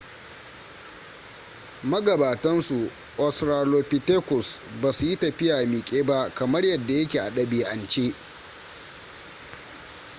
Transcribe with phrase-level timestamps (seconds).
[1.91, 2.77] magabatan su
[3.17, 8.15] australopithecus ba su yi tafiya miƙe ba kamar yadda ya ke a ɗabi'ance